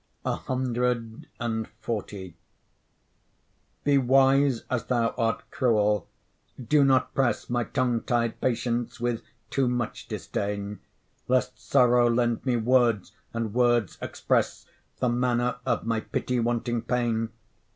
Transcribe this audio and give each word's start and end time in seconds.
CXL 0.25 1.25
Be 3.83 3.97
wise 3.99 4.63
as 4.67 4.85
thou 4.85 5.09
art 5.15 5.43
cruel; 5.51 6.07
do 6.59 6.83
not 6.83 7.13
press 7.13 7.51
My 7.51 7.65
tongue 7.65 8.01
tied 8.01 8.41
patience 8.41 8.99
with 8.99 9.21
too 9.51 9.67
much 9.67 10.07
disdain; 10.07 10.79
Lest 11.27 11.59
sorrow 11.61 12.09
lend 12.09 12.43
me 12.47 12.55
words, 12.57 13.11
and 13.31 13.53
words 13.53 13.99
express 14.01 14.65
The 14.97 15.09
manner 15.09 15.57
of 15.67 15.85
my 15.85 15.99
pity 15.99 16.39
wanting 16.39 16.81
pain. 16.81 17.29